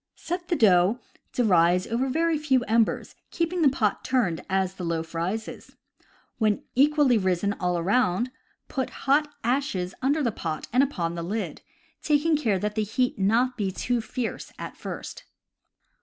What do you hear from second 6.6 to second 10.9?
equally risen all around, put hot ashes under the pot and